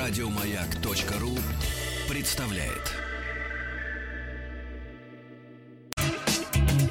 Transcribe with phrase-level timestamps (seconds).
[0.00, 1.28] Радиомаяк.ру
[2.08, 2.94] представляет.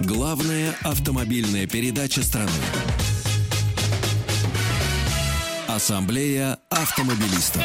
[0.02, 2.52] Главная автомобильная передача страны.
[5.68, 7.64] Ассамблея автомобилистов.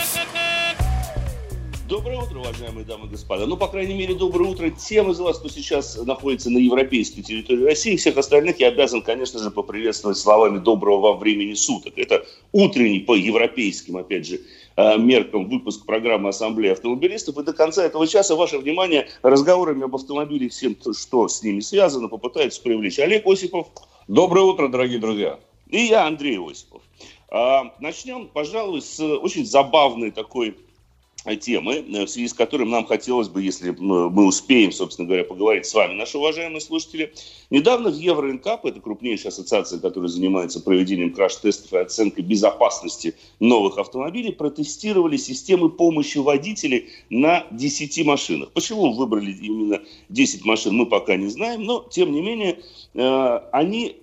[1.86, 3.46] Доброе утро, уважаемые дамы и господа.
[3.46, 7.64] Ну, по крайней мере, доброе утро тем из вас, кто сейчас находится на европейской территории
[7.64, 7.96] России.
[7.96, 11.92] Всех остальных я обязан, конечно же, поприветствовать словами доброго вам времени суток.
[11.96, 14.40] Это утренний по европейским, опять же,
[14.76, 17.38] меркам выпуск программы Ассамблеи автомобилистов.
[17.38, 22.08] И до конца этого часа ваше внимание разговорами об автомобиле, всем, что с ними связано,
[22.08, 23.68] попытается привлечь Олег Осипов.
[24.08, 25.38] Доброе утро, дорогие друзья.
[25.68, 26.82] И я, Андрей Осипов.
[27.30, 30.56] А, начнем, пожалуй, с очень забавной такой
[31.36, 35.66] темы, э, в связи с которым нам хотелось бы, если мы успеем, собственно говоря, поговорить
[35.66, 37.12] с вами, наши уважаемые слушатели.
[37.50, 44.32] Недавно в Евроинкап, это крупнейшая ассоциация, которая занимается проведением краш-тестов и оценкой безопасности новых автомобилей,
[44.32, 48.50] протестировали системы помощи водителей на 10 машинах.
[48.52, 52.58] Почему выбрали именно 10 машин, мы пока не знаем, но, тем не менее,
[52.92, 53.96] э, они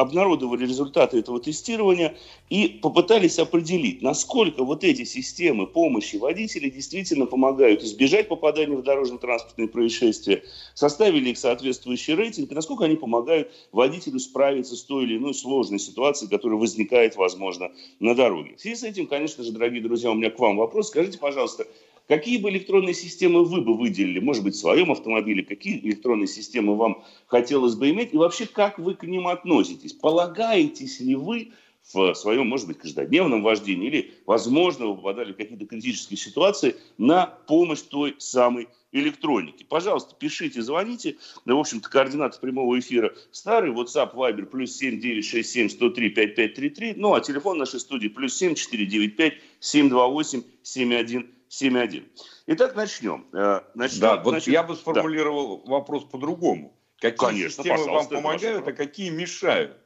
[0.00, 2.16] обнародовали результаты этого тестирования
[2.50, 9.68] и попытались определить, насколько вот эти системы помощи водителей действительно помогают избежать попадания в дорожно-транспортные
[9.68, 10.42] происшествия,
[10.74, 15.78] составили их соответствующий рейтинг, и насколько они помогают водителю справиться с той или иной сложной
[15.78, 18.54] ситуацией, которая возникает, возможно, на дороге.
[18.56, 20.88] В связи с этим, конечно же, дорогие друзья, у меня к вам вопрос.
[20.88, 21.66] Скажите, пожалуйста,
[22.08, 26.74] Какие бы электронные системы вы бы выделили, может быть, в своем автомобиле, какие электронные системы
[26.74, 29.92] вам хотелось бы иметь, и вообще, как вы к ним относитесь?
[29.92, 31.52] Полагаетесь ли вы
[31.92, 37.26] в своем, может быть, каждодневном вождении, или, возможно, вы попадали в какие-то критические ситуации на
[37.26, 39.64] помощь той самой электроники.
[39.64, 41.16] Пожалуйста, пишите, звоните.
[41.44, 43.70] Да, в общем-то, координаты прямого эфира старый.
[43.70, 46.94] WhatsApp, Viber, плюс 7 967 103 5533.
[46.96, 52.08] Ну, а телефон нашей студии плюс 7 495 728 71 7.1.
[52.46, 53.26] Итак, начнем.
[53.32, 55.72] Э, начнем да, вот значит, я бы сформулировал да.
[55.72, 56.76] вопрос по-другому.
[57.00, 59.76] Какие Конечно, системы вам помогают, а какие мешают?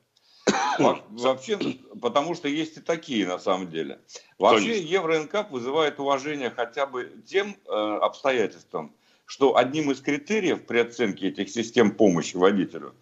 [0.79, 1.59] Вообще,
[2.01, 4.01] потому что есть и такие на самом деле.
[4.39, 8.95] Вообще Евроинкап вызывает уважение хотя бы тем э, обстоятельствам,
[9.27, 12.95] что одним из критериев при оценке этих систем помощи водителю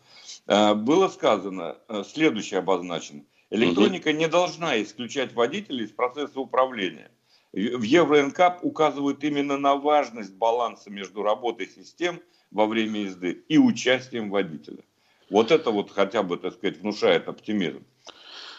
[0.46, 3.22] э, было сказано, э, следующее обозначено.
[3.48, 7.10] Электроника не должна исключать водителя из процесса управления
[7.52, 14.30] в Евроинкап указывают именно на важность баланса между работой систем во время езды и участием
[14.30, 14.82] водителя.
[15.30, 17.84] Вот это вот хотя бы, так сказать, внушает оптимизм.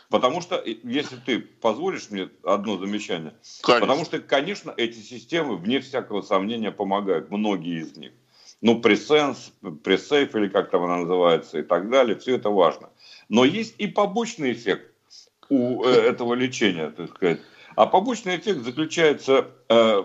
[0.09, 3.87] Потому что, если ты позволишь мне одно замечание, конечно.
[3.87, 8.11] потому что, конечно, эти системы, вне всякого сомнения, помогают, многие из них.
[8.61, 9.53] Ну, пресенс,
[9.83, 12.89] пресейф или как там она называется и так далее, все это важно.
[13.29, 14.91] Но есть и побочный эффект
[15.49, 17.39] у э, этого лечения, так сказать.
[17.75, 20.03] А побочный эффект заключается э,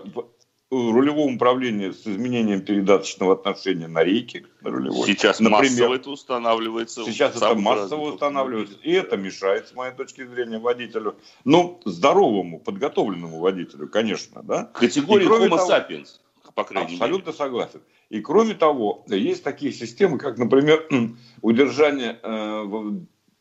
[0.69, 4.45] в рулевом управлении с изменением передаточного отношения на рейке.
[4.61, 5.07] На рулевой.
[5.07, 7.05] Сейчас Например, массово это устанавливается.
[7.05, 8.77] Сейчас это массово устанавливается.
[8.83, 11.15] И это мешает, с моей точки зрения, водителю.
[11.45, 14.43] Ну, здоровому, подготовленному водителю, конечно.
[14.43, 14.65] Да?
[14.65, 16.19] Категория Homo того, sapiens,
[16.53, 17.37] по крайней Абсолютно мере.
[17.37, 17.81] согласен.
[18.09, 20.85] И кроме того, есть такие системы, как, например,
[21.41, 22.91] удержание э,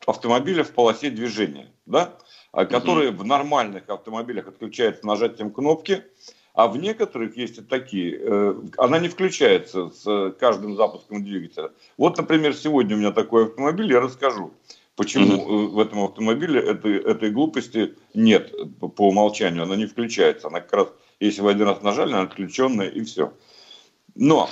[0.07, 1.67] автомобиля в полосе движения.
[1.85, 2.15] Да?
[2.53, 3.19] А которые угу.
[3.19, 6.05] в нормальных автомобилях отключаются нажатием кнопки,
[6.55, 11.71] а в некоторых есть и такие, э, она не включается с каждым запуском двигателя.
[11.99, 14.55] Вот, например, сегодня у меня такой автомобиль, я расскажу,
[14.95, 20.49] почему mm в этом автомобиле этой, этой глупости нет по умолчанию, она не включается.
[20.49, 20.89] Она как раз,
[21.21, 23.35] если вы один раз нажали, она отключенная и все.
[24.17, 24.49] Но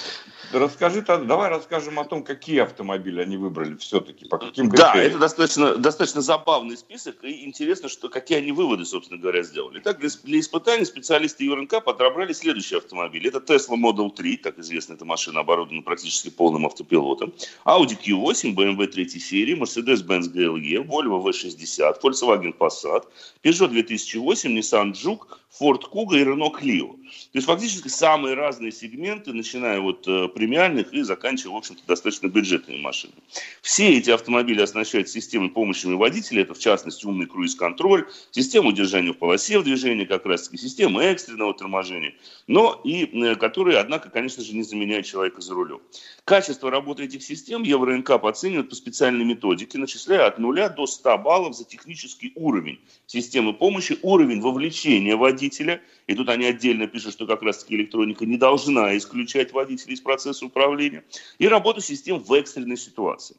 [0.52, 4.94] расскажи, давай расскажем о том, какие автомобили они выбрали все-таки, по каким критериям.
[4.94, 9.80] Да, это достаточно, достаточно забавный список, и интересно, что, какие они выводы, собственно говоря, сделали.
[9.80, 13.28] Итак, для, для испытаний специалисты ЮРНК отобрали следующие автомобили.
[13.28, 17.32] Это Tesla Model 3, так известно, эта машина оборудована практически полным автопилотом,
[17.64, 23.04] Audi Q8, BMW 3 серии, Mercedes-Benz GLE, Volvo V60, Volkswagen Passat,
[23.42, 26.96] Peugeot 2008, Nissan Juke, Ford Kuga и Renault Clio.
[27.32, 32.28] То есть фактически самые разные сегменты, начиная от э, премиальных и заканчивая, в общем-то, достаточно
[32.28, 33.18] бюджетными машинами.
[33.62, 39.18] Все эти автомобили оснащают системой помощи водителя, это в частности умный круиз-контроль, система удержания в
[39.18, 42.14] полосе в движении, как раз таки система экстренного торможения,
[42.46, 45.80] но и э, которые, однако, конечно же, не заменяют человека за рулем.
[46.24, 51.54] Качество работы этих систем Евроинкап оценивает по специальной методике, начисляя от 0 до 100 баллов
[51.54, 55.82] за технический уровень системы помощи, уровень вовлечения водителя.
[56.06, 60.46] И тут они отдельно пишут, что как раз-таки электроника не должна исключать водителя из процесса
[60.46, 61.04] управления.
[61.38, 63.36] И работу систем в экстренной ситуации.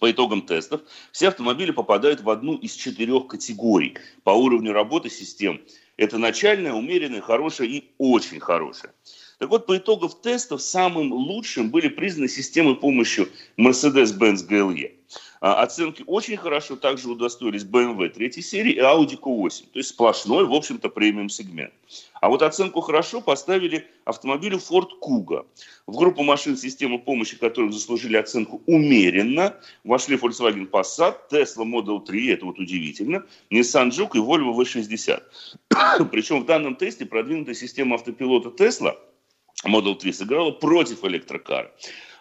[0.00, 0.82] По итогам тестов
[1.12, 5.60] все автомобили попадают в одну из четырех категорий по уровню работы систем
[5.96, 8.92] Это начальная, умеренная, хорошая и очень хорошая.
[9.38, 14.92] Так вот, по итогам тестов самым лучшим были признаны системы помощи Mercedes-Benz GLE.
[15.46, 19.64] А, оценки очень хорошо также удостоились BMW 3 серии и Audi Q8.
[19.74, 21.74] То есть сплошной, в общем-то, премиум сегмент.
[22.22, 25.44] А вот оценку хорошо поставили автомобилю Ford Kuga.
[25.86, 29.54] В группу машин системы помощи, которые заслужили оценку умеренно,
[29.84, 35.22] вошли Volkswagen Passat, Tesla Model 3, это вот удивительно, Nissan Juke и Volvo V60.
[36.10, 38.96] Причем в данном тесте продвинутая система автопилота Tesla
[39.66, 41.70] Model 3 сыграла против электрокара.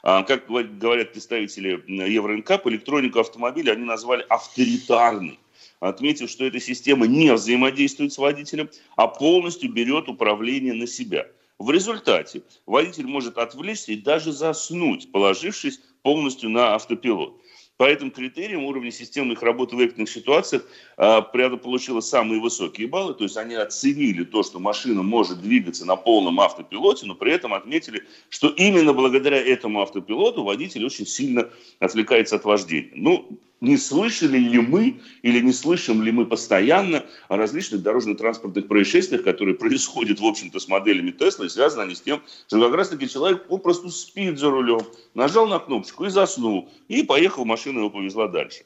[0.04, 5.40] А, как говорят представители Евроинкап, электронику автомобиля они назвали авторитарной
[5.80, 11.28] отметив, что эта система не взаимодействует с водителем, а полностью берет управление на себя.
[11.60, 17.40] В результате водитель может отвлечься и даже заснуть, положившись полностью на автопилот.
[17.78, 20.64] По этим критериям уровень системных работы в экстренных ситуациях
[20.98, 21.22] э,
[21.58, 26.40] получила самые высокие баллы, то есть они оценили то, что машина может двигаться на полном
[26.40, 31.50] автопилоте, но при этом отметили, что именно благодаря этому автопилоту водитель очень сильно
[31.80, 32.92] отвлекается от вождения.
[32.94, 39.24] Ну, не слышали ли мы или не слышим ли мы постоянно о различных дорожно-транспортных происшествиях,
[39.24, 43.08] которые происходят, в общем-то, с моделями Тесла, и связаны они с тем, что как раз-таки
[43.08, 44.82] человек попросту спит за рулем,
[45.14, 48.64] нажал на кнопочку и заснул, и поехал, машина его повезла дальше.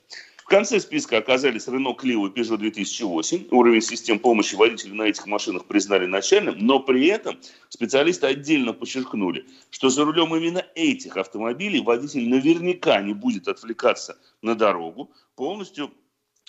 [0.48, 3.50] В конце списка оказались Renault Clio и Peugeot 2008.
[3.52, 9.46] Уровень систем помощи водителю на этих машинах признали начальным, но при этом специалисты отдельно подчеркнули,
[9.72, 15.92] что за рулем именно этих автомобилей водитель наверняка не будет отвлекаться на дорогу, полностью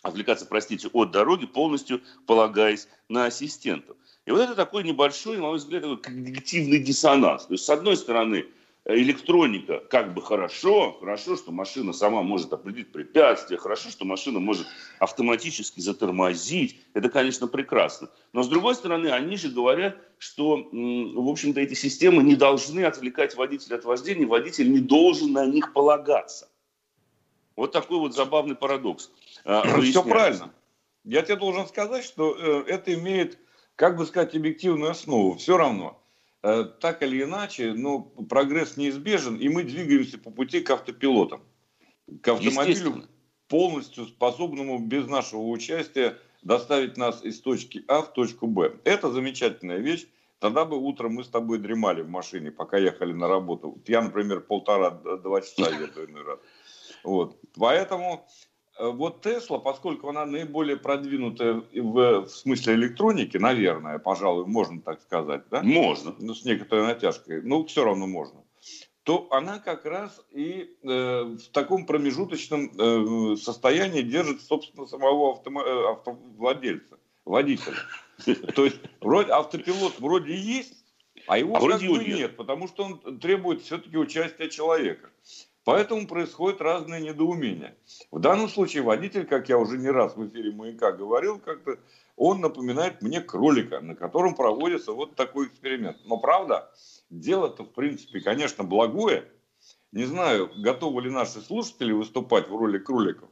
[0.03, 3.97] отвлекаться, простите, от дороги, полностью полагаясь на ассистентов.
[4.27, 7.47] И вот это такой небольшой, на мой взгляд, такой когнитивный диссонанс.
[7.47, 8.47] То есть, с одной стороны,
[8.89, 14.67] электроника как бы хорошо, хорошо, что машина сама может определить препятствия, хорошо, что машина может
[14.99, 16.81] автоматически затормозить.
[16.95, 18.09] Это, конечно, прекрасно.
[18.33, 23.37] Но, с другой стороны, они же говорят, что, в общем-то, эти системы не должны отвлекать
[23.37, 26.51] водителя от вождения, водитель не должен на них полагаться.
[27.57, 29.11] Вот такой вот забавный парадокс.
[29.45, 30.55] А, Все правильно.
[31.05, 33.39] Я тебе должен сказать, что э, это имеет,
[33.77, 35.37] как бы сказать, объективную основу.
[35.37, 36.01] Все равно
[36.81, 41.43] так или иначе, но прогресс неизбежен, и мы двигаемся по пути к автопилотам.
[42.23, 43.05] К автомобилю
[43.49, 48.79] полностью способному без нашего участия доставить нас из точки А в точку Б.
[48.85, 50.07] Это замечательная вещь.
[50.39, 53.83] Тогда бы утром мы с тобой дремали в машине, пока ехали на работу.
[53.87, 56.39] Я, например, полтора-два часа еду иной раз.
[57.03, 57.41] Вот.
[57.57, 58.48] Поэтому Э,
[58.79, 65.43] вот Тесла, поскольку она наиболее продвинутая в, в смысле электроники, наверное, пожалуй, можно так сказать,
[65.51, 65.63] да?
[65.63, 66.15] Можно.
[66.19, 68.43] Ну, с некоторой натяжкой, но все равно можно.
[69.09, 75.65] То она как раз и э, в таком промежуточном э, состоянии держит, собственно, самого автомо-
[75.65, 77.77] э, автовладельца, водителя.
[78.55, 80.75] То есть вроде автопилот вроде есть,
[81.27, 85.11] а его а как бы нет, потому что он требует все-таки участия человека.
[85.69, 87.77] Поэтому происходят разные недоумения.
[88.11, 91.79] В данном случае водитель, как я уже не раз в эфире «Маяка» говорил, как-то
[92.17, 95.99] он напоминает мне кролика, на котором проводится вот такой эксперимент.
[96.07, 96.73] Но правда,
[97.11, 99.31] дело-то в принципе, конечно, благое.
[99.93, 103.29] Не знаю, готовы ли наши слушатели выступать в роли кроликов.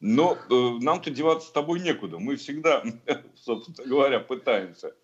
[0.00, 2.18] Но э, нам-то деваться с тобой некуда.
[2.18, 2.82] Мы всегда,
[3.36, 4.96] собственно говоря, пытаемся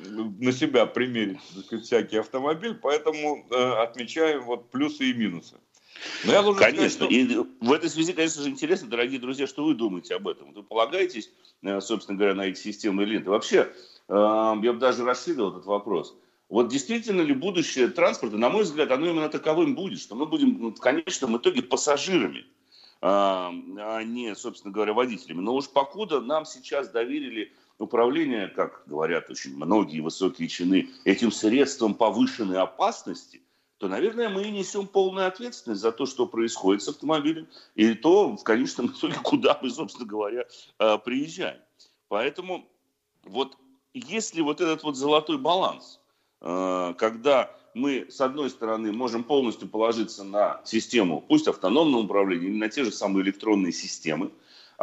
[0.00, 5.58] на себя примерить сказать, всякий автомобиль, поэтому э, отмечаем вот плюсы и минусы.
[6.24, 6.88] Но я конечно.
[6.88, 7.06] Сказать, что...
[7.06, 10.52] И в этой связи, конечно же, интересно, дорогие друзья, что вы думаете об этом?
[10.52, 11.30] Вы полагаетесь,
[11.62, 13.26] э, собственно говоря, на эти системы или нет?
[13.26, 13.72] вообще,
[14.08, 16.16] э, я бы даже расширил этот вопрос.
[16.48, 20.74] Вот действительно ли будущее транспорта, на мой взгляд, оно именно таковым будет, что мы будем
[20.74, 22.44] в конечном итоге пассажирами,
[23.00, 25.40] а, а не, собственно говоря, водителями.
[25.40, 31.94] Но уж покуда нам сейчас доверили управление, как говорят очень многие высокие чины, этим средством
[31.94, 33.40] повышенной опасности–
[33.82, 38.44] то, наверное, мы несем полную ответственность за то, что происходит с автомобилем, и то, в
[38.44, 40.44] конечном итоге, куда мы, собственно говоря,
[40.78, 41.60] э, приезжаем.
[42.06, 42.64] Поэтому
[43.24, 43.56] вот
[43.92, 45.98] если вот этот вот золотой баланс,
[46.42, 52.58] э, когда мы, с одной стороны, можем полностью положиться на систему, пусть автономного управления, или
[52.58, 54.30] на те же самые электронные системы,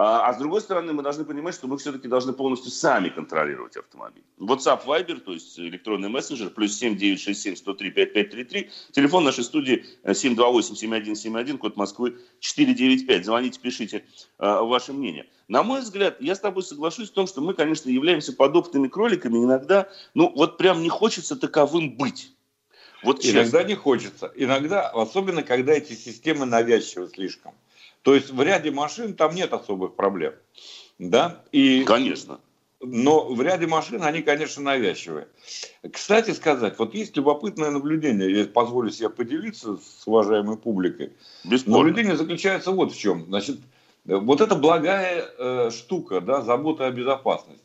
[0.01, 3.75] а, а с другой стороны, мы должны понимать, что мы все-таки должны полностью сами контролировать
[3.75, 4.24] автомобиль.
[4.39, 8.70] WhatsApp, Viber, то есть электронный мессенджер, плюс 7 967 103 5533.
[8.94, 13.25] Телефон нашей студии 728 7171, код Москвы 495.
[13.25, 14.06] Звоните, пишите
[14.38, 15.27] э, ваше мнение.
[15.50, 19.44] На мой взгляд, я с тобой соглашусь в том, что мы, конечно, являемся подобными кроликами.
[19.44, 22.32] Иногда, ну, вот прям не хочется таковым быть.
[23.03, 24.32] Вот Иногда не хочется.
[24.38, 27.53] Иногда, особенно когда эти системы навязчивы слишком.
[28.01, 30.34] То есть в ряде машин там нет особых проблем.
[30.98, 31.44] Да?
[31.51, 32.39] И Конечно.
[32.82, 35.27] но в ряде машин они, конечно, навязчивые.
[35.91, 41.13] Кстати сказать, вот есть любопытное наблюдение, я позволю себе поделиться с уважаемой публикой.
[41.44, 41.77] Бесспорно.
[41.77, 43.25] Наблюдение заключается вот в чем.
[43.25, 43.60] Значит,
[44.06, 47.63] вот это благая э, штука, да, забота о безопасности.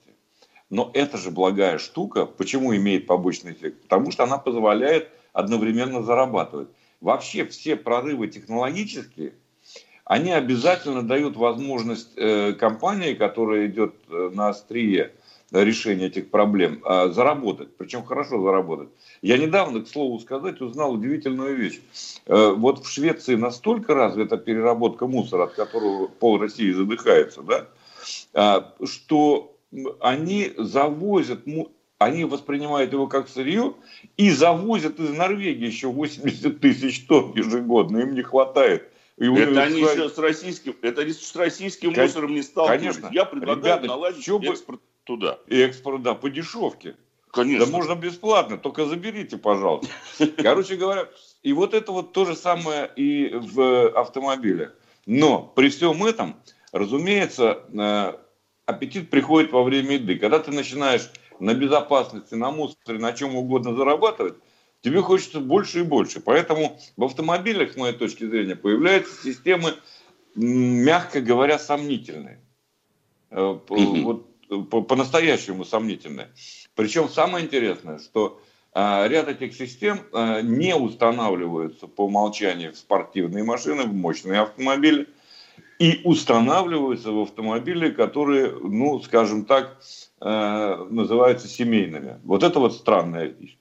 [0.71, 3.83] Но это же благая штука, почему имеет побочный эффект?
[3.83, 6.69] Потому что она позволяет одновременно зарабатывать.
[7.01, 9.35] Вообще все прорывы технологические,
[10.05, 15.13] они обязательно дают возможность э, компании, которая идет э, на острие
[15.51, 18.91] решения этих проблем, э, заработать, причем хорошо заработать.
[19.23, 21.81] Я недавно, к слову сказать, узнал удивительную вещь.
[22.27, 29.57] Вот в Швеции настолько развита переработка мусора, от которого пол России задыхается, да, что
[30.01, 31.41] они завозят
[31.99, 33.75] они воспринимают его как сырье
[34.17, 37.99] и завозят из Норвегии еще 80 тысяч тонн ежегодно.
[37.99, 40.01] Им не хватает и это они сказали...
[40.01, 42.05] еще с российским, это с российским Кон...
[42.05, 42.97] мусором не сталкивались.
[42.97, 43.11] Конечно.
[43.13, 44.87] Я предлагаю Ребята, наладить экспорт бы...
[45.05, 45.39] туда.
[45.47, 46.97] Экспорт, да, по дешевке.
[47.31, 47.67] Конечно.
[47.67, 49.93] Да можно бесплатно, только заберите, пожалуйста.
[50.39, 51.09] Короче говоря,
[51.43, 54.73] и вот это вот то же самое и в автомобилях.
[55.07, 56.37] Но при всем этом,
[56.73, 58.15] разумеется, э,
[58.67, 60.17] аппетит приходит во время еды.
[60.17, 64.35] Когда ты начинаешь на безопасности, на мусоре, на чем угодно зарабатывать,
[64.85, 66.21] тебе хочется больше и больше.
[66.21, 69.75] Поэтому в автомобилях, с моей точки зрения, появляются системы,
[70.35, 72.41] мягко говоря, сомнительные.
[73.31, 74.29] Э, вот
[74.71, 76.29] по-настоящему сомнительные.
[76.75, 78.43] Причем самое интересное, что
[78.75, 85.09] э, ряд этих систем э, не устанавливаются по умолчанию в спортивные машины, в мощные автомобили,
[85.79, 89.83] и устанавливаются в автомобили, которые, ну, скажем так,
[90.21, 92.21] называются семейными.
[92.23, 93.59] Вот это вот странная вещь.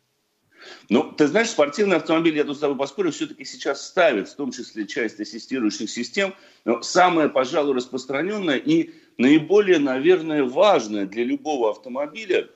[0.90, 4.52] Ну, ты знаешь, спортивный автомобиль, я тут с тобой поспорю, все-таки сейчас ставят, в том
[4.52, 6.34] числе часть ассистирующих систем.
[6.66, 12.50] Но самое, пожалуй, распространенное и наиболее, наверное, важное для любого автомобиля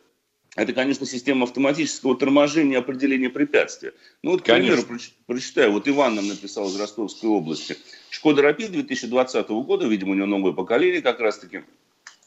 [0.55, 3.93] это, конечно, система автоматического торможения и определения препятствия.
[4.23, 4.81] Ну вот, к примеру,
[5.27, 5.71] прочитаю.
[5.71, 7.77] Вот Иван нам написал из Ростовской области.
[8.09, 11.61] Шкода Рапид 2020 года, видимо, у него новое поколение как раз-таки–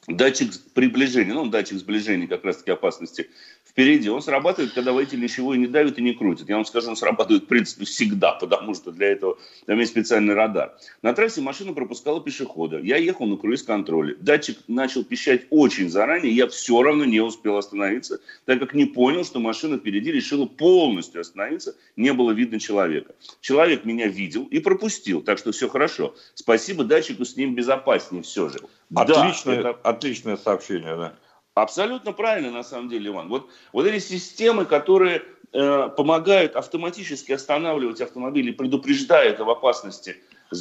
[0.06, 3.28] датчик приближения, ну, датчик сближения как раз-таки опасности
[3.64, 6.48] впереди, он срабатывает, когда водитель ничего и не давит и не крутит.
[6.48, 10.34] Я вам скажу, он срабатывает, в принципе, всегда, потому что для этого там есть специальный
[10.34, 10.76] радар.
[11.02, 12.78] На трассе машина пропускала пешехода.
[12.78, 14.16] Я ехал на круиз-контроле.
[14.20, 19.24] Датчик начал пищать очень заранее, я все равно не успел остановиться, так как не понял,
[19.24, 23.14] что машина впереди решила полностью остановиться, не было видно человека.
[23.40, 26.14] Человек меня видел и пропустил, так что все хорошо.
[26.34, 28.58] Спасибо датчику, с ним безопаснее все же.
[28.94, 29.80] Отличное, да, это...
[29.82, 31.14] отличное сообщение, да.
[31.54, 33.28] Абсолютно правильно, на самом деле, Иван.
[33.28, 40.16] Вот, вот эти системы, которые э, помогают автоматически останавливать автомобили, предупреждают об опасности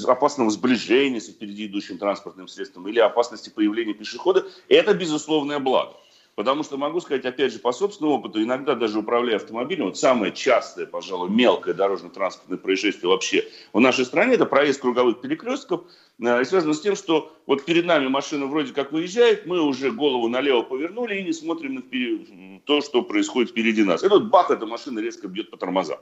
[0.08, 5.94] опасного сближения с впереди идущим транспортным средством или опасности появления пешехода, это безусловное благо.
[6.40, 10.32] Потому что могу сказать, опять же, по собственному опыту, иногда даже управляя автомобилем, вот самое
[10.32, 15.82] частое, пожалуй, мелкое дорожно-транспортное происшествие вообще в нашей стране, это проезд круговых перекрестков,
[16.18, 19.92] э, и связано с тем, что вот перед нами машина вроде как выезжает, мы уже
[19.92, 24.02] голову налево повернули и не смотрим на то, что происходит впереди нас.
[24.02, 26.00] И тут бах, эта машина резко бьет по тормозам.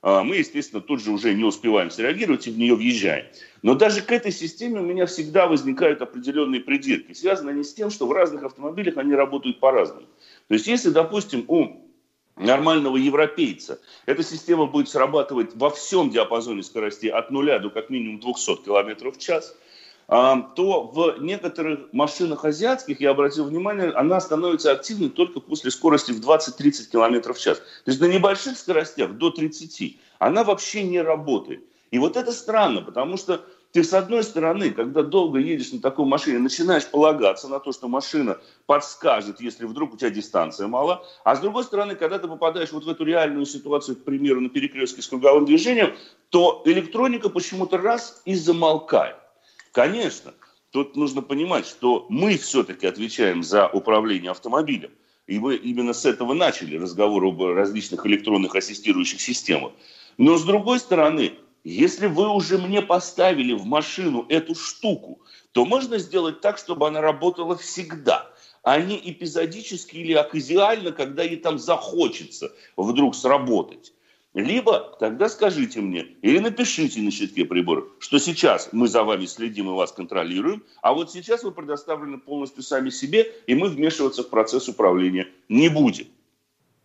[0.00, 3.26] А, мы, естественно, тут же уже не успеваем среагировать и в нее въезжаем.
[3.62, 7.12] Но даже к этой системе у меня всегда возникают определенные придирки.
[7.12, 10.06] Связаны они с тем, что в разных автомобилях они работают по-разному.
[10.46, 11.88] То есть, если, допустим, у
[12.36, 18.20] нормального европейца эта система будет срабатывать во всем диапазоне скоростей от нуля до как минимум
[18.20, 19.56] 200 км в час–
[20.08, 26.20] то в некоторых машинах азиатских, я обратил внимание, она становится активной только после скорости в
[26.26, 27.58] 20-30 км в час.
[27.58, 31.62] То есть на небольших скоростях, до 30, она вообще не работает.
[31.90, 36.06] И вот это странно, потому что ты с одной стороны, когда долго едешь на такой
[36.06, 41.36] машине, начинаешь полагаться на то, что машина подскажет, если вдруг у тебя дистанция мала, а
[41.36, 45.02] с другой стороны, когда ты попадаешь вот в эту реальную ситуацию, к примеру, на перекрестке
[45.02, 45.94] с круговым движением,
[46.30, 49.16] то электроника почему-то раз и замолкает.
[49.78, 50.34] Конечно,
[50.72, 54.90] тут нужно понимать, что мы все-таки отвечаем за управление автомобилем.
[55.28, 59.70] И мы именно с этого начали разговор об различных электронных ассистирующих системах.
[60.16, 65.20] Но с другой стороны, если вы уже мне поставили в машину эту штуку,
[65.52, 68.28] то можно сделать так, чтобы она работала всегда,
[68.64, 73.92] а не эпизодически или оказиально, когда ей там захочется вдруг сработать.
[74.38, 79.68] Либо тогда скажите мне или напишите на щитке прибора, что сейчас мы за вами следим
[79.68, 84.28] и вас контролируем, а вот сейчас вы предоставлены полностью сами себе, и мы вмешиваться в
[84.30, 86.06] процесс управления не будем.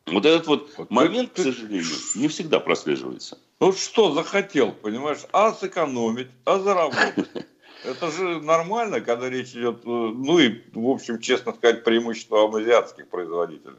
[0.07, 3.37] Вот этот вот, вот момент, ты, к сожалению, не всегда прослеживается.
[3.59, 7.29] Ну что захотел, понимаешь, а сэкономить, а заработать.
[7.85, 13.09] Это же нормально, когда речь идет, э, ну и, в общем, честно сказать, преимущество азиатских
[13.09, 13.77] производителей.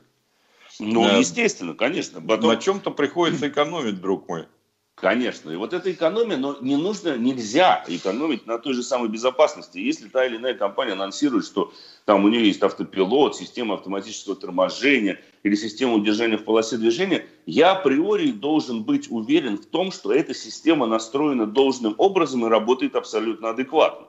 [0.80, 1.16] Ну, да.
[1.16, 2.20] естественно, конечно.
[2.20, 2.50] Потом...
[2.50, 4.46] На чем-то приходится экономить, друг мой.
[4.94, 5.50] Конечно.
[5.50, 9.78] И вот эта экономия, но не нужно, нельзя экономить на той же самой безопасности.
[9.78, 11.72] Если та или иная компания анонсирует, что
[12.04, 17.72] там у нее есть автопилот, система автоматического торможения или система удержания в полосе движения, я
[17.72, 23.50] априори должен быть уверен в том, что эта система настроена должным образом и работает абсолютно
[23.50, 24.06] адекватно.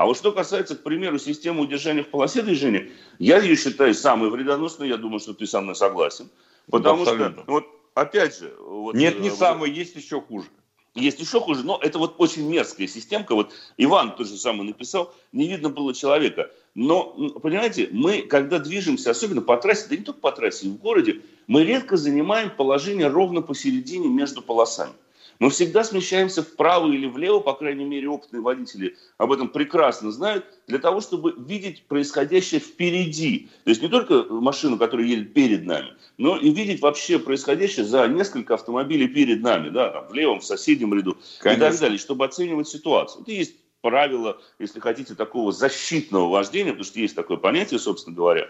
[0.00, 2.88] А вот что касается, к примеру, системы удержания в полосе движения,
[3.18, 6.30] я ее считаю самой вредоносной, я думаю, что ты со мной согласен.
[6.70, 8.50] Потому что, вот, опять же...
[8.60, 10.46] Вот, Нет, не э, самый, есть еще хуже.
[10.94, 13.34] Есть еще хуже, но это вот очень мерзкая системка.
[13.34, 16.50] Вот Иван тот же самый написал, не видно было человека.
[16.74, 20.78] Но, понимаете, мы, когда движемся, особенно по трассе, да не только по трассе, и в
[20.78, 24.94] городе, мы редко занимаем положение ровно посередине между полосами.
[25.40, 30.44] Мы всегда смещаемся вправо или влево, по крайней мере, опытные водители об этом прекрасно знают,
[30.66, 33.48] для того, чтобы видеть происходящее впереди.
[33.64, 38.06] То есть не только машину, которая едет перед нами, но и видеть вообще происходящее за
[38.06, 41.64] несколько автомобилей перед нами, да, там, в левом, в соседнем ряду Конечно.
[41.64, 43.22] и так далее, чтобы оценивать ситуацию.
[43.22, 48.46] Это есть правило, если хотите, такого защитного вождения, потому что есть такое понятие, собственно говоря.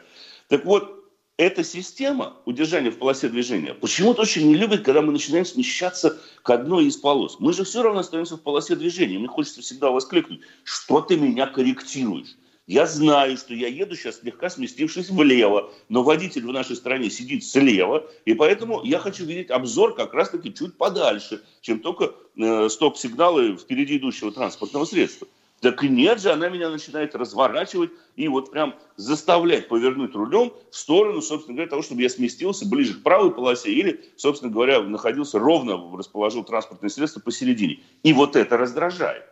[0.49, 1.00] Так вот,
[1.41, 6.51] эта система удержания в полосе движения почему-то очень не любит, когда мы начинаем смещаться к
[6.51, 7.41] одной из полос.
[7.41, 9.19] Мы же все равно остаемся в полосе движения.
[9.19, 12.37] Мне хочется всегда воскликнуть, что ты меня корректируешь.
[12.67, 17.43] Я знаю, что я еду сейчас слегка сместившись влево, но водитель в нашей стране сидит
[17.43, 23.57] слева, и поэтому я хочу видеть обзор как раз-таки чуть подальше, чем только э, стоп-сигналы
[23.57, 25.27] впереди идущего транспортного средства.
[25.61, 31.21] Так нет же, она меня начинает разворачивать и вот прям заставлять повернуть рулем в сторону,
[31.21, 35.79] собственно говоря, того, чтобы я сместился ближе к правой полосе или, собственно говоря, находился ровно,
[35.97, 37.81] расположил транспортное средство посередине.
[38.03, 39.25] И вот это раздражает.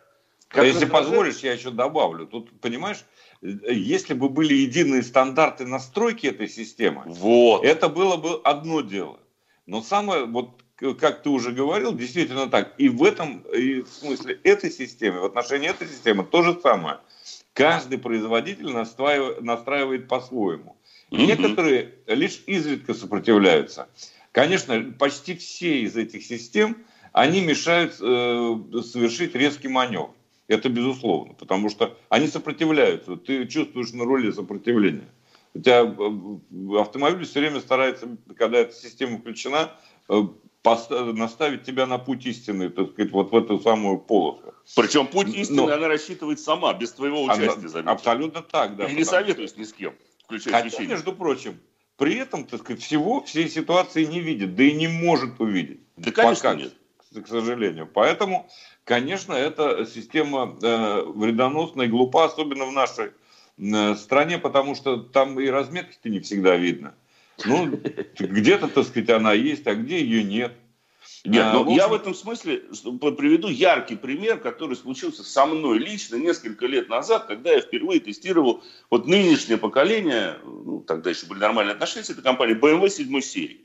[0.49, 1.09] Как а если раздражает...
[1.09, 2.27] позволишь, я еще добавлю.
[2.27, 3.05] Тут, понимаешь,
[3.41, 7.65] если бы были единые стандарты настройки этой системы, вот.
[7.65, 9.19] это было бы одно дело.
[9.65, 12.75] Но самое, вот как ты уже говорил, действительно так.
[12.79, 16.99] И в этом и в смысле этой системы, в отношении этой системы то же самое.
[17.53, 20.77] Каждый производитель настраивает, настраивает по-своему.
[21.11, 21.27] Mm-hmm.
[21.27, 23.89] Некоторые лишь изредка сопротивляются.
[24.31, 26.77] Конечно, почти все из этих систем,
[27.13, 30.11] они мешают э, совершить резкий маневр.
[30.47, 33.17] Это безусловно, потому что они сопротивляются.
[33.17, 35.09] Ты чувствуешь на руле сопротивление.
[35.55, 39.73] У тебя э, автомобиль все время старается, когда эта система включена,
[40.09, 40.23] э,
[41.15, 44.55] наставить тебя на путь истины, так сказать, вот в эту самую полосу.
[44.77, 45.73] Причем путь истины Но...
[45.73, 47.91] она рассчитывает сама, без твоего участия, заметьте.
[47.91, 48.87] Абсолютно так, да.
[48.87, 51.59] И не советуюсь ни с кем, включая Хотя, между прочим,
[51.97, 55.81] при этом, так сказать, всего, всей ситуации не видит, да и не может увидеть.
[55.97, 56.73] Да, конечно, Пока, нет.
[57.13, 57.89] К сожалению.
[57.93, 58.49] Поэтому,
[58.85, 63.13] конечно, эта система э, вредоносная и глупа, особенно в нашей
[63.59, 66.95] э, стране, потому что там и разметки-то не всегда видно.
[67.45, 67.67] Ну,
[68.19, 70.53] где-то, так сказать, она есть, а где ее нет.
[71.25, 71.75] Нет, а, но общем...
[71.75, 72.59] я в этом смысле
[73.17, 78.63] приведу яркий пример, который случился со мной лично несколько лет назад, когда я впервые тестировал
[78.91, 83.61] вот нынешнее поколение, ну, тогда еще были нормальные отношения с этой компанией, BMW 7 серии.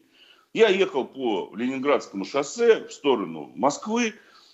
[0.54, 4.14] Я ехал по Ленинградскому шоссе в сторону Москвы,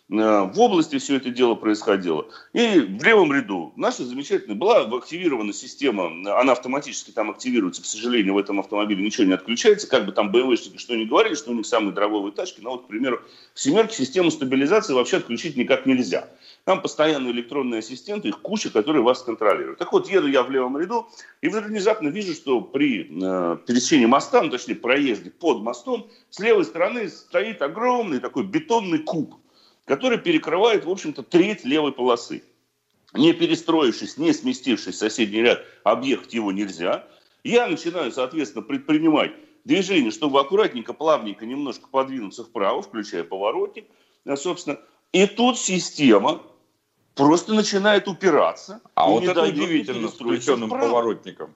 [0.10, 2.28] в области все это дело происходило.
[2.54, 6.08] И в левом ряду наша замечательная была активирована система,
[6.40, 10.32] она автоматически там активируется, к сожалению, в этом автомобиле ничего не отключается, как бы там
[10.32, 13.22] БМВшники что ни говорили, что у них самые дорогие тачки, но вот, к примеру,
[13.54, 16.28] в семерке систему стабилизации вообще отключить никак нельзя.
[16.66, 19.78] Там постоянно электронные ассистенты, их куча, которые вас контролируют.
[19.78, 21.08] Так вот, еду я в левом ряду,
[21.42, 26.66] и внезапно вижу, что при э, пересечении моста, ну, точнее, проезде под мостом, с левой
[26.66, 29.39] стороны стоит огромный такой бетонный куб
[29.90, 32.44] который перекрывает, в общем-то, треть левой полосы.
[33.16, 37.08] Не перестроившись, не сместившись в соседний ряд, объехать его нельзя.
[37.44, 39.32] Я начинаю, соответственно, предпринимать
[39.66, 43.88] движение, чтобы аккуратненько, плавненько немножко подвинуться вправо, включая поворотник,
[44.36, 44.80] собственно.
[45.12, 46.44] И тут система
[47.16, 48.82] просто начинает упираться.
[48.94, 50.86] А вот это удивительно с включенным вправо.
[50.86, 51.56] поворотником.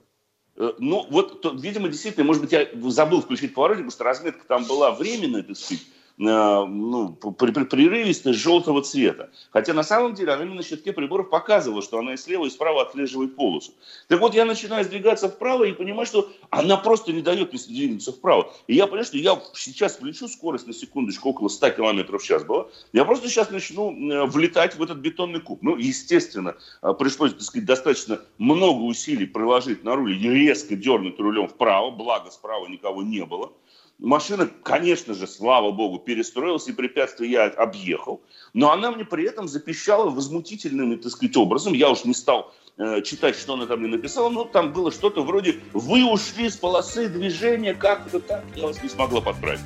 [0.56, 4.44] Э, ну, вот, то, видимо, действительно, может быть, я забыл включить поворотник, потому что разметка
[4.48, 9.30] там была временная, так сказать, Э, ну, прерывистость желтого цвета.
[9.50, 12.82] Хотя на самом деле она на щитке приборов показывала, что она и слева, и справа
[12.82, 13.72] отслеживает полосу.
[14.08, 18.12] Так вот, я начинаю сдвигаться вправо и понимаю, что она просто не дает мне двинуться
[18.12, 18.52] вправо.
[18.66, 22.44] И я понимаю, что я сейчас включу скорость на секундочку около 100 км в час
[22.44, 22.70] было.
[22.92, 25.62] Я просто сейчас начну э, влетать в этот бетонный куб.
[25.62, 31.18] Ну, естественно, э, пришлось, так сказать, достаточно много усилий приложить на руль и резко дернуть
[31.18, 33.52] рулем вправо, благо справа никого не было.
[33.98, 38.22] Машина, конечно же, слава богу, перестроилась, и препятствие я объехал.
[38.52, 41.72] Но она мне при этом запищала возмутительным, так сказать, образом.
[41.74, 45.22] Я уж не стал э, читать, что она там мне написала, но там было что-то
[45.22, 48.44] вроде «Вы ушли с полосы движения, как-то так».
[48.56, 49.60] Я вас не смогла подправить.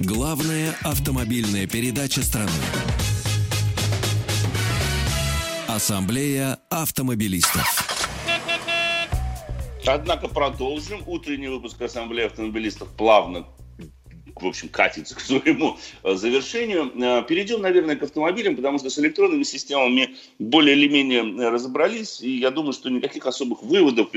[0.00, 2.50] Главная автомобильная передача страны.
[5.66, 7.83] Ассамблея автомобилистов.
[9.86, 11.02] Однако продолжим.
[11.06, 13.46] Утренний выпуск Ассамблеи автомобилистов плавно
[14.34, 16.90] в общем, катится к своему э, завершению.
[17.00, 22.20] Э, перейдем, наверное, к автомобилям, потому что с электронными системами более или менее э, разобрались,
[22.20, 24.08] и я думаю, что никаких особых выводов,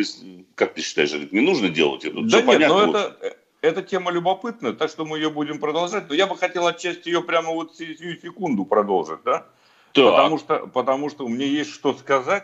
[0.56, 2.03] как ты считаешь, не нужно делать.
[2.03, 2.88] Это да нет, понятно.
[2.88, 6.10] но это, эта тема любопытная, так что мы ее будем продолжать.
[6.10, 9.45] Но я бы хотел отчасти ее прямо вот сию секунду продолжить, да?
[9.93, 10.06] Так.
[10.06, 12.43] Потому что, потому что у меня есть что сказать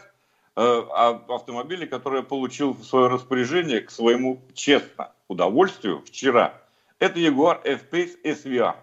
[0.56, 6.62] автомобиле, который я получил в свое распоряжение к своему, честно, удовольствию вчера.
[7.00, 8.76] Это Jaguar F-Pace SVR.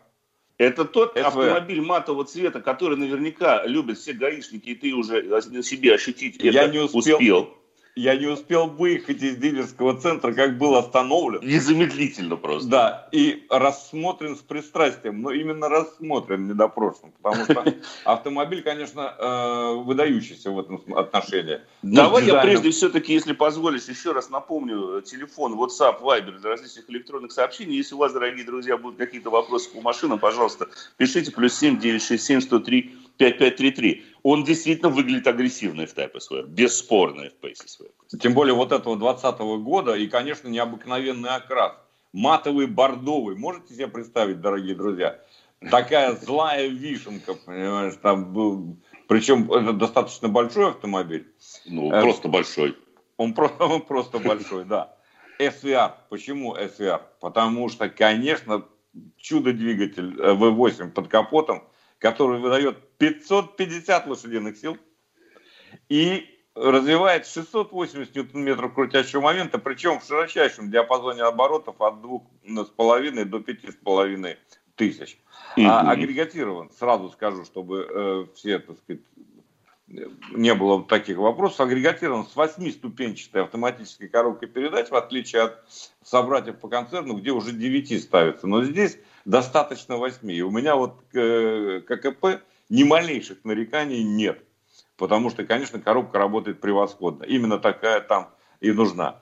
[0.59, 1.20] Это тот SV.
[1.22, 6.64] автомобиль матового цвета, который наверняка любят все гаишники, и ты уже на себе ощутить я
[6.64, 7.16] это не успел.
[7.16, 7.54] успел.
[8.00, 11.46] Я не успел выехать из дилерского центра, как был остановлен.
[11.46, 12.66] Незамедлительно просто.
[12.66, 17.62] Да, и рассмотрен с пристрастием, но именно рассмотрен, не допрошен, потому что
[18.04, 21.60] автомобиль, конечно, э, выдающийся в этом отношении.
[21.82, 27.32] Давай я прежде все-таки, если позволишь, еще раз напомню телефон WhatsApp, Viber для различных электронных
[27.32, 27.76] сообщений.
[27.76, 32.40] Если у вас, дорогие друзья, будут какие-то вопросы по машинам, пожалуйста, пишите плюс 7 967
[32.40, 34.04] 103 5533.
[34.22, 38.18] Он действительно выглядит агрессивно в Type SVR, бесспорно в Pace SVR.
[38.18, 41.74] Тем более вот этого 2020 года и, конечно, необыкновенный окрас.
[42.14, 43.37] Матовый, бордовый.
[43.37, 45.20] Можете себе представить, дорогие друзья?
[45.70, 48.78] Такая злая вишенка, понимаешь, там был...
[49.06, 51.30] Причем это достаточно большой автомобиль.
[51.66, 52.76] Ну, э, просто большой.
[53.18, 54.96] Он, просто, он просто большой, да.
[55.38, 55.92] SVR.
[56.09, 57.02] Почему SVR?
[57.20, 58.64] Потому что, конечно,
[59.18, 61.64] чудо-двигатель V8 э, под капотом–
[62.00, 64.76] который выдает 550 лошадиных сил
[65.88, 74.36] и развивает 680 ньютон-метров крутящего момента, причем в широчайшем диапазоне оборотов от 2,5 до 5,5
[74.74, 75.18] тысяч.
[75.56, 75.66] Mm-hmm.
[75.66, 79.02] А агрегатирован, сразу скажу, чтобы э, все, так сказать,
[80.32, 85.64] не было таких вопросов, агрегатирован с 8-ступенчатой автоматической коробкой передач, в отличие от
[86.02, 88.46] собратьев по концерну, где уже 9 ставится.
[88.46, 90.30] Но здесь достаточно 8.
[90.30, 94.42] И у меня вот к ККП ни малейших нареканий нет.
[94.96, 97.24] Потому что, конечно, коробка работает превосходно.
[97.24, 98.30] Именно такая там
[98.61, 99.20] и нужна.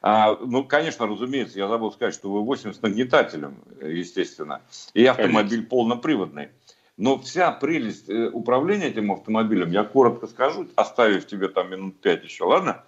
[0.00, 4.62] А, ну, конечно, разумеется, я забыл сказать, что V8 с нагнетателем, естественно,
[4.94, 5.68] и автомобиль конечно.
[5.70, 6.48] полноприводный.
[6.96, 12.24] Но вся прелесть э, управления этим автомобилем, я коротко скажу, оставив тебе там минут пять
[12.24, 12.84] еще, ладно?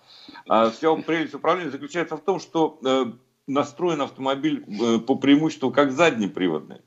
[0.49, 3.05] А вся прелесть управления заключается в том, что э,
[3.46, 6.81] настроен автомобиль э, по преимуществу как заднеприводный.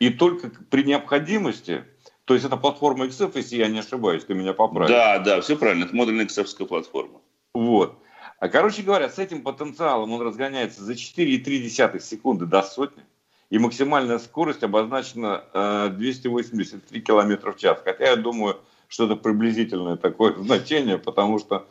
[0.00, 1.84] И только при необходимости,
[2.28, 4.90] то есть это платформа XF, если я не ошибаюсь, ты меня поправишь.
[4.90, 7.22] Да, да, все правильно, это модульная XF платформа.
[7.54, 7.98] Вот.
[8.38, 13.02] А короче говоря, с этим потенциалом он разгоняется за 4,3 секунды до сотни.
[13.48, 17.80] И максимальная скорость обозначена э, 283 км в час.
[17.82, 21.68] Хотя я думаю, что-то приблизительное такое значение, потому что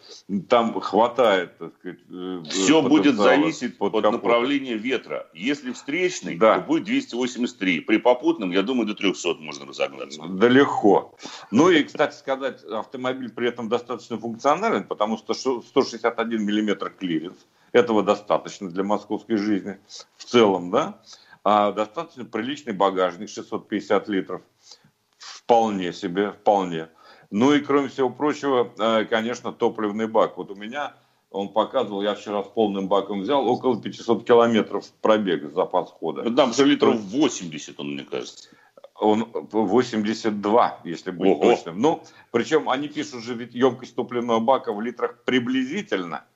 [0.47, 4.13] там хватает, так сказать, э, Все будет зависеть от капотом.
[4.13, 5.27] направления ветра.
[5.33, 6.59] Если встречный, да.
[6.59, 7.81] то будет 283.
[7.81, 10.21] При попутном, я думаю, до 300 можно разогнаться.
[10.29, 11.15] Да легко.
[11.51, 17.37] Ну и, кстати сказать, автомобиль при этом достаточно функционален, потому что 161 миллиметр клиренс.
[17.71, 19.77] Этого достаточно для московской жизни
[20.15, 21.01] в целом, да?
[21.43, 24.41] А достаточно приличный багажник, 650 литров.
[25.17, 26.89] Вполне себе, вполне.
[27.29, 30.37] Ну и кроме всего прочего, э, конечно, топливный бак.
[30.37, 30.93] Вот у меня
[31.29, 36.23] он показывал, я вчера с полным баком взял, около 500 километров пробега, запас хода.
[36.23, 38.49] Ну, там же литров 80, он, мне кажется.
[38.95, 41.41] Он 82, если быть Ого.
[41.43, 41.79] точным.
[41.79, 46.23] Ну, причем они пишут же ведь емкость топливного бака в литрах приблизительно–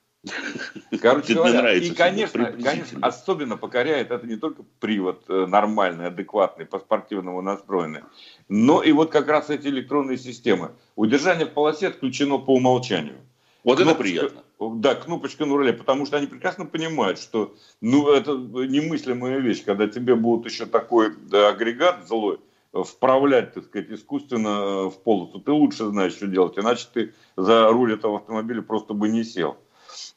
[1.00, 7.42] Короче говоря, и, конечно, конечно, особенно покоряет это не только привод э, нормальный, адекватный, по-спортивному
[7.42, 8.02] настроенный,
[8.48, 10.72] но и вот как раз эти электронные системы.
[10.94, 13.16] Удержание в полосе отключено по умолчанию.
[13.64, 14.42] Вот кнопочка, это приятно.
[14.80, 19.88] Да, кнопочка на руле, потому что они прекрасно понимают, что ну, это немыслимая вещь, когда
[19.88, 22.38] тебе будут еще такой да, агрегат злой,
[22.72, 25.40] вправлять, так сказать, искусственно э, в полосу.
[25.40, 29.56] Ты лучше знаешь, что делать, иначе ты за руль этого автомобиля просто бы не сел.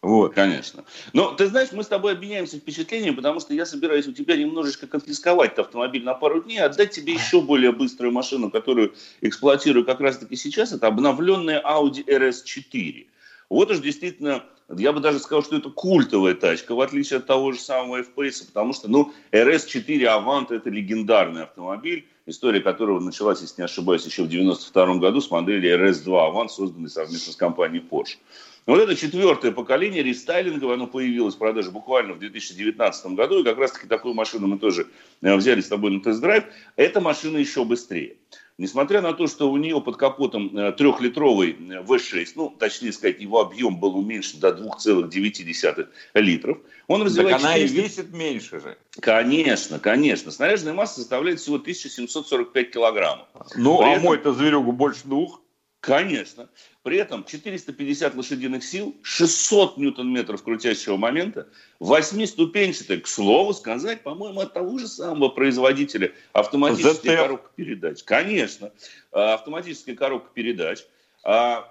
[0.05, 0.35] Вот.
[0.35, 0.85] Конечно.
[1.13, 4.85] Но ты знаешь, мы с тобой обменяемся впечатлениями, потому что я собираюсь у тебя немножечко
[4.85, 10.35] конфисковать автомобиль на пару дней, отдать тебе еще более быструю машину, которую эксплуатирую как раз-таки
[10.35, 10.71] сейчас.
[10.73, 13.07] Это обновленная Audi RS4.
[13.49, 17.51] Вот уж действительно, я бы даже сказал, что это культовая тачка, в отличие от того
[17.51, 23.61] же самого FPS, потому что, ну, RS4 Avant это легендарный автомобиль, история которого началась, если
[23.61, 28.17] не ошибаюсь, еще в 92 году с моделью RS2 Avant, созданной совместно с компанией Porsche.
[28.65, 33.59] Вот это четвертое поколение рестайлинговое, оно появилось в продаже буквально в 2019 году, и как
[33.59, 34.87] раз-таки такую машину мы тоже
[35.21, 36.45] э, взяли с тобой на тест-драйв.
[36.75, 38.17] Эта машина еще быстрее.
[38.57, 43.21] Несмотря на то, что у нее под капотом э, трехлитровый э, V6, ну, точнее сказать,
[43.21, 47.37] его объем был уменьшен до 2,9 литров, он развивает...
[47.37, 47.75] Так она 400...
[47.75, 48.77] и весит меньше же.
[48.99, 50.31] Конечно, конечно.
[50.31, 53.27] Снаряженная масса составляет всего 1745 килограммов.
[53.55, 54.03] Ну, При а этом...
[54.05, 55.41] мой-то зверюгу больше двух.
[55.81, 56.49] Конечно.
[56.85, 61.47] При этом 450 лошадиных сил, 600 ньютон-метров крутящего момента,
[61.79, 68.03] восьмиступенчатая, к слову сказать, по-моему, от того же самого производителя автоматической коробка передач.
[68.03, 68.71] Конечно,
[69.11, 70.85] а, автоматическая коробка передач–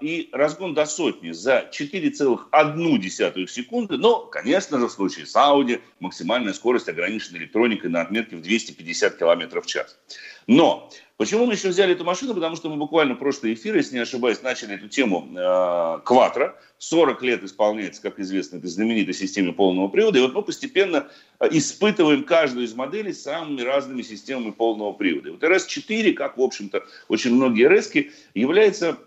[0.01, 3.97] и разгон до сотни за 4,1 секунды.
[3.97, 9.15] Но, конечно же, в случае с Audi максимальная скорость ограничена электроникой на отметке в 250
[9.15, 9.97] км в час.
[10.47, 12.33] Но почему мы еще взяли эту машину?
[12.33, 16.53] Потому что мы буквально в прошлый эфир, если не ошибаюсь, начали эту тему э, Quattro.
[16.77, 20.19] 40 лет исполняется, как известно, этой знаменитой системе полного привода.
[20.19, 21.07] И вот мы постепенно
[21.39, 25.29] э, испытываем каждую из моделей самыми разными системами полного привода.
[25.29, 28.97] И вот RS4, как, в общем-то, очень многие RS, является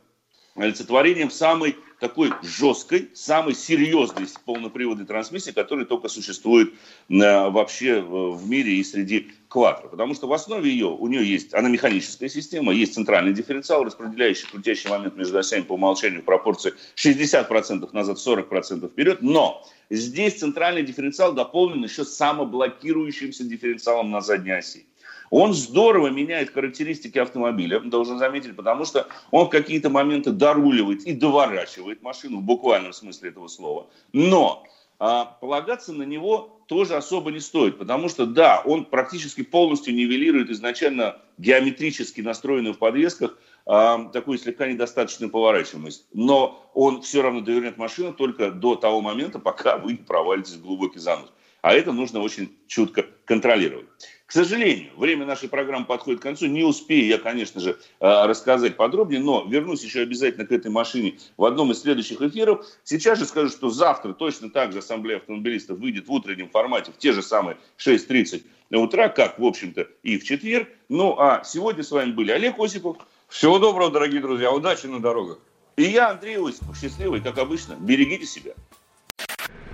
[0.60, 6.72] олицетворением самой такой жесткой, самой серьезной полноприводной трансмиссии, которая только существует
[7.08, 7.14] э,
[7.48, 9.88] вообще в мире и среди квадро.
[9.88, 14.46] Потому что в основе ее, у нее есть, она механическая система, есть центральный дифференциал, распределяющий
[14.46, 19.22] крутящий момент между осями по умолчанию в пропорции 60% назад, 40% вперед.
[19.22, 24.86] Но здесь центральный дифференциал дополнен еще самоблокирующимся дифференциалом на задней оси.
[25.30, 31.12] Он здорово меняет характеристики автомобиля, должен заметить, потому что он в какие-то моменты доруливает и
[31.12, 33.86] доворачивает машину в буквальном смысле этого слова.
[34.12, 34.64] Но
[34.98, 40.50] а, полагаться на него тоже особо не стоит, потому что, да, он практически полностью нивелирует
[40.50, 46.06] изначально геометрически настроенную в подвесках а, такую слегка недостаточную поворачиваемость.
[46.12, 50.62] Но он все равно довернет машину только до того момента, пока вы не провалитесь в
[50.62, 51.32] глубокий занос.
[51.62, 53.86] А это нужно очень чутко контролировать.
[54.28, 56.48] К сожалению, время нашей программы подходит к концу.
[56.48, 61.14] Не успею я, конечно же, э, рассказать подробнее, но вернусь еще обязательно к этой машине
[61.38, 62.66] в одном из следующих эфиров.
[62.84, 66.98] Сейчас же скажу, что завтра точно так же Ассамблея автомобилистов выйдет в утреннем формате в
[66.98, 70.68] те же самые 6.30 утра, как, в общем-то, и в четверг.
[70.90, 72.98] Ну, а сегодня с вами были Олег Осипов.
[73.30, 74.52] Всего доброго, дорогие друзья.
[74.52, 75.38] Удачи на дорогах.
[75.76, 76.78] И я, Андрей Осипов.
[76.78, 77.76] Счастливый, как обычно.
[77.80, 78.52] Берегите себя.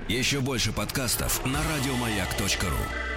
[0.08, 3.13] Еще больше подкастов на радиомаяк.ру